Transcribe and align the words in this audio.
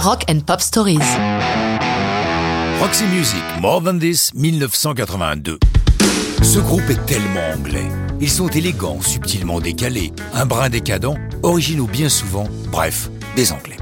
Rock 0.00 0.26
and 0.30 0.46
Pop 0.46 0.60
Stories. 0.60 1.00
Roxy 2.78 3.04
Music, 3.06 3.42
More 3.60 3.82
Than 3.82 3.98
This, 3.98 4.32
1982. 4.32 5.58
Ce 6.40 6.60
groupe 6.60 6.88
est 6.88 7.04
tellement 7.04 7.50
anglais. 7.52 7.88
Ils 8.20 8.30
sont 8.30 8.46
élégants, 8.46 9.00
subtilement 9.00 9.58
décalés, 9.58 10.12
un 10.34 10.46
brin 10.46 10.68
décadent, 10.68 11.16
originaux 11.42 11.88
bien 11.88 12.08
souvent, 12.08 12.48
bref, 12.70 13.10
des 13.34 13.50
anglais. 13.50 13.76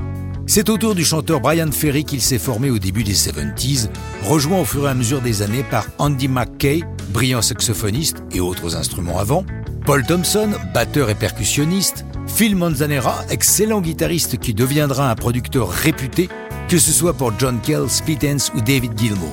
C'est 0.47 0.71
autour 0.71 0.95
du 0.95 1.05
chanteur 1.05 1.41
Brian 1.41 1.71
Ferry 1.71 2.05
qu'il 2.05 2.23
s'est 2.23 2.39
formé 2.39 2.71
au 2.71 2.79
début 2.79 3.05
des 3.05 3.15
70s, 3.15 3.91
rejoint 4.25 4.61
au 4.61 4.65
fur 4.65 4.87
et 4.87 4.91
à 4.91 4.95
mesure 4.95 5.21
des 5.21 5.43
années 5.43 5.65
par 5.65 5.87
Andy 5.99 6.29
McKay, 6.29 6.83
brillant 7.11 7.43
saxophoniste 7.43 8.23
et 8.33 8.41
autres 8.41 8.75
instruments 8.75 9.19
avant, 9.19 9.45
Paul 9.85 10.03
Thompson, 10.03 10.49
batteur 10.73 11.11
et 11.11 11.15
percussionniste, 11.15 12.07
Phil 12.37 12.55
Manzanera, 12.55 13.25
excellent 13.31 13.81
guitariste 13.81 14.37
qui 14.37 14.53
deviendra 14.53 15.11
un 15.11 15.15
producteur 15.15 15.71
réputé, 15.71 16.29
que 16.69 16.77
ce 16.77 16.93
soit 16.93 17.15
pour 17.15 17.33
John 17.39 17.59
Kell, 17.63 17.89
Spitens 17.89 18.53
ou 18.55 18.61
David 18.61 18.93
Gilmour. 18.95 19.33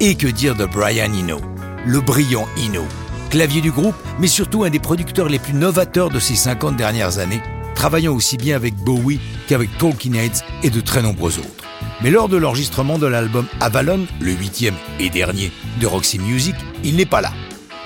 Et 0.00 0.16
que 0.16 0.26
dire 0.26 0.56
de 0.56 0.66
Brian 0.66 1.12
Eno, 1.14 1.40
le 1.86 2.00
brillant 2.00 2.48
Eno, 2.58 2.82
clavier 3.30 3.60
du 3.60 3.70
groupe, 3.70 3.94
mais 4.18 4.26
surtout 4.26 4.64
un 4.64 4.70
des 4.70 4.80
producteurs 4.80 5.28
les 5.28 5.38
plus 5.38 5.52
novateurs 5.52 6.10
de 6.10 6.18
ces 6.18 6.34
50 6.34 6.76
dernières 6.76 7.20
années, 7.20 7.40
travaillant 7.76 8.14
aussi 8.14 8.36
bien 8.36 8.56
avec 8.56 8.74
Bowie 8.74 9.20
qu'avec 9.46 9.70
Talking 9.78 10.16
Heads 10.16 10.42
et 10.64 10.70
de 10.70 10.80
très 10.80 11.02
nombreux 11.02 11.38
autres. 11.38 11.64
Mais 12.02 12.10
lors 12.10 12.28
de 12.28 12.36
l'enregistrement 12.36 12.98
de 12.98 13.06
l'album 13.06 13.46
Avalon, 13.60 14.08
le 14.20 14.32
huitième 14.32 14.74
et 14.98 15.08
dernier 15.08 15.52
de 15.80 15.86
Roxy 15.86 16.18
Music, 16.18 16.56
il 16.82 16.96
n'est 16.96 17.06
pas 17.06 17.20
là. 17.20 17.30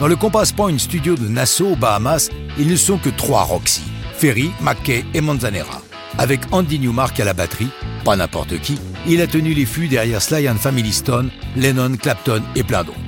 Dans 0.01 0.09
le 0.09 0.16
Compass 0.16 0.52
Point 0.52 0.78
Studio 0.78 1.16
de 1.16 1.28
Nassau, 1.28 1.73
aux 1.73 1.76
Bahamas, 1.76 2.30
ils 2.59 2.66
ne 2.66 2.76
sont 2.76 2.96
que 2.96 3.10
trois 3.10 3.42
Roxy, 3.42 3.82
Ferry, 4.24 4.52
McKay 4.62 5.05
et 5.12 5.20
Manzanera. 5.20 5.83
Avec 6.16 6.41
Andy 6.51 6.78
Newmark 6.78 7.20
à 7.20 7.27
la 7.27 7.34
batterie, 7.34 7.69
pas 8.06 8.16
n'importe 8.16 8.59
qui, 8.59 8.78
il 9.06 9.20
a 9.20 9.27
tenu 9.27 9.52
les 9.52 9.66
fûts 9.66 9.87
derrière 9.87 10.23
Sly 10.23 10.48
and 10.48 10.56
Family 10.56 10.95
Stone, 10.95 11.30
Lennon, 11.57 11.95
Clapton 11.98 12.40
et 12.57 12.63
plein 12.63 12.85
d'autres. 12.85 12.98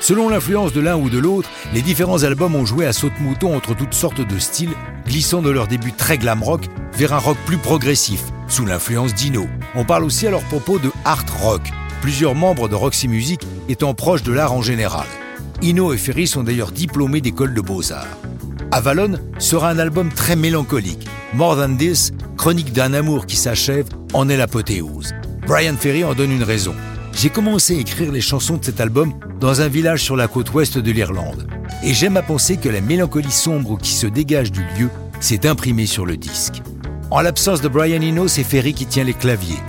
Selon 0.00 0.30
l'influence 0.30 0.72
de 0.72 0.80
l'un 0.80 0.96
ou 0.96 1.10
de 1.10 1.18
l'autre, 1.18 1.50
les 1.74 1.82
différents 1.82 2.22
albums 2.22 2.54
ont 2.54 2.64
joué 2.64 2.86
à 2.86 2.94
saute-mouton 2.94 3.54
entre 3.54 3.76
toutes 3.76 3.92
sortes 3.92 4.26
de 4.26 4.38
styles, 4.38 4.72
glissant 5.06 5.42
de 5.42 5.50
leur 5.50 5.66
début 5.66 5.92
très 5.92 6.16
glam 6.16 6.42
rock 6.42 6.62
vers 6.94 7.12
un 7.12 7.18
rock 7.18 7.36
plus 7.44 7.58
progressif, 7.58 8.22
sous 8.48 8.64
l'influence 8.64 9.12
d'Ino. 9.12 9.46
On 9.74 9.84
parle 9.84 10.04
aussi 10.04 10.26
à 10.26 10.30
leur 10.30 10.44
propos 10.44 10.78
de 10.78 10.90
art 11.04 11.26
rock, 11.42 11.60
plusieurs 12.00 12.34
membres 12.34 12.70
de 12.70 12.74
Roxy 12.74 13.06
Music 13.06 13.42
étant 13.68 13.92
proches 13.92 14.22
de 14.22 14.32
l'art 14.32 14.54
en 14.54 14.62
général. 14.62 15.06
Ino 15.60 15.92
et 15.92 15.98
Ferry 15.98 16.26
sont 16.26 16.42
d'ailleurs 16.42 16.72
diplômés 16.72 17.20
d'école 17.20 17.52
de 17.52 17.60
beaux-arts. 17.60 18.16
Avalon 18.74 19.12
sera 19.38 19.70
un 19.70 19.78
album 19.78 20.08
très 20.08 20.34
mélancolique. 20.34 21.06
More 21.32 21.54
Than 21.54 21.76
This, 21.76 22.12
chronique 22.36 22.72
d'un 22.72 22.92
amour 22.92 23.24
qui 23.24 23.36
s'achève, 23.36 23.86
en 24.12 24.28
est 24.28 24.36
l'apothéose. 24.36 25.12
Brian 25.46 25.76
Ferry 25.78 26.02
en 26.02 26.12
donne 26.12 26.32
une 26.32 26.42
raison. 26.42 26.74
J'ai 27.12 27.30
commencé 27.30 27.76
à 27.76 27.78
écrire 27.78 28.10
les 28.10 28.20
chansons 28.20 28.56
de 28.56 28.64
cet 28.64 28.80
album 28.80 29.14
dans 29.38 29.60
un 29.60 29.68
village 29.68 30.02
sur 30.02 30.16
la 30.16 30.26
côte 30.26 30.52
ouest 30.54 30.76
de 30.76 30.90
l'Irlande. 30.90 31.46
Et 31.84 31.94
j'aime 31.94 32.16
à 32.16 32.22
penser 32.22 32.56
que 32.56 32.68
la 32.68 32.80
mélancolie 32.80 33.30
sombre 33.30 33.78
qui 33.78 33.92
se 33.92 34.08
dégage 34.08 34.50
du 34.50 34.64
lieu 34.76 34.90
s'est 35.20 35.46
imprimée 35.46 35.86
sur 35.86 36.04
le 36.04 36.16
disque. 36.16 36.60
En 37.12 37.20
l'absence 37.20 37.60
de 37.60 37.68
Brian 37.68 38.02
Eno, 38.02 38.26
c'est 38.26 38.42
Ferry 38.42 38.74
qui 38.74 38.86
tient 38.86 39.04
les 39.04 39.14
claviers. 39.14 39.62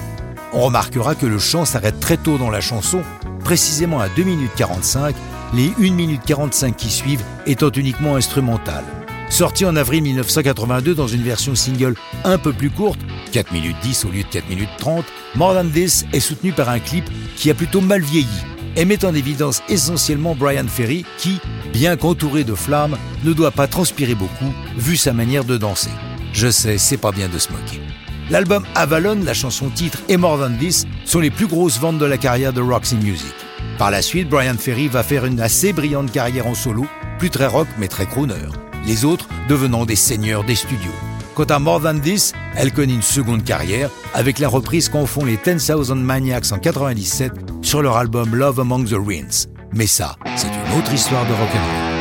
On 0.52 0.62
remarquera 0.62 1.14
que 1.14 1.28
le 1.28 1.38
chant 1.38 1.66
s'arrête 1.66 2.00
très 2.00 2.17
tôt 2.17 2.40
dans 2.40 2.50
la 2.50 2.59
chanson, 2.62 3.02
précisément 3.44 4.00
à 4.00 4.09
2 4.09 4.23
minutes 4.23 4.56
45, 4.56 5.16
les 5.56 5.72
1 5.80 5.94
minute 5.94 6.22
45 6.25 6.75
qui 6.75 6.89
suivent 6.89 7.23
étant 7.45 7.70
uniquement 7.70 8.16
instrumentales. 8.16 8.84
Sorti 9.30 9.66
en 9.66 9.78
avril 9.78 10.03
1982 10.03 10.94
dans 10.94 11.08
une 11.08 11.23
version 11.23 11.56
single 11.56 11.95
un 12.25 12.38
peu 12.38 12.52
plus 12.52 12.70
courte, 12.70 13.00
4 13.31 13.53
minutes 13.53 13.78
10 13.81 14.06
au 14.06 14.09
lieu 14.09 14.23
de 14.23 14.28
4 14.28 14.50
minutes 14.50 14.70
30, 14.78 15.06
More 15.36 15.53
Than 15.53 15.70
This 15.70 16.06
est 16.12 16.20
soutenu 16.20 16.52
par 16.52 16.67
un 16.67 16.80
clip 16.80 17.06
qui 17.38 17.50
a 17.50 17.53
plutôt 17.53 17.80
mal 17.80 18.02
vieilli 18.02 18.28
et 18.75 18.84
met 18.84 19.06
en 19.06 19.16
évidence 19.16 19.64
essentiellement 19.70 20.36
Brian 20.36 20.67
Ferry 20.67 21.06
qui, 21.17 21.39
bien 21.72 21.96
qu'entouré 21.96 22.44
de 22.44 22.53
flammes, 22.53 22.97
ne 23.24 23.31
doit 23.31 23.52
pas 23.52 23.68
transpirer 23.68 24.16
beaucoup 24.16 24.53
vu 24.78 24.97
sa 24.97 25.13
manière 25.13 25.46
de 25.46 25.56
danser. 25.56 25.91
Je 26.34 26.52
sais, 26.52 26.78
c'est 26.78 26.97
pas 26.97 27.13
bien 27.13 27.29
de 27.29 27.40
se 27.40 27.50
moquer. 27.52 27.79
L'album 28.29 28.66
Avalon, 28.75 29.22
la 29.24 29.34
chanson 29.34 29.69
titre 29.69 30.00
et 30.09 30.18
More 30.18 30.38
Than 30.38 30.58
This 30.58 30.85
sont 31.06 31.19
les 31.19 31.31
plus 31.31 31.47
grosses 31.47 31.79
ventes 31.79 31.97
de 31.97 32.06
la 32.06 32.18
carrière 32.18 32.52
de 32.52 32.62
Roxy 32.62 32.96
Music. 32.97 33.34
Par 33.78 33.91
la 33.91 34.02
suite, 34.02 34.30
Brian 34.30 34.56
Ferry 34.58 34.88
va 34.88 35.03
faire 35.03 35.25
une 35.25 35.41
assez 35.41 35.74
brillante 35.74 36.12
carrière 36.12 36.47
en 36.47 36.56
solo, 36.56 36.86
plus 37.19 37.30
très 37.30 37.47
rock 37.47 37.68
mais 37.78 37.88
très 37.88 38.06
crooner. 38.06 38.34
Les 38.86 39.03
autres 39.03 39.28
devenant 39.50 39.86
des 39.86 39.97
seigneurs 39.97 40.44
des 40.46 40.56
studios. 40.56 40.91
Quant 41.34 41.44
à 41.44 41.59
More 41.59 41.81
Than 41.81 42.00
This, 42.00 42.31
elle 42.56 42.72
connaît 42.72 42.94
une 42.94 43.02
seconde 43.02 43.44
carrière 43.44 43.90
avec 44.14 44.40
la 44.40 44.47
reprise 44.47 44.88
qu'en 44.88 45.06
font 45.06 45.25
les 45.25 45.38
10,000 45.38 45.96
Maniacs 45.96 46.53
en 46.53 46.59
97 46.59 47.34
sur 47.62 47.81
leur 47.81 47.97
album 47.97 48.34
Love 48.35 48.62
Among 48.62 48.88
the 48.88 48.94
Ruins. 48.94 49.47
Mais 49.74 49.88
ça, 49.88 50.16
c'est 50.38 50.47
une 50.47 50.80
autre 50.80 50.94
histoire 50.94 51.25
de 51.25 51.34
rock'n'roll. 51.34 51.94